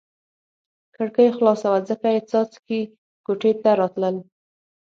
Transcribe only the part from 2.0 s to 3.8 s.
یې څاڅکي کوټې ته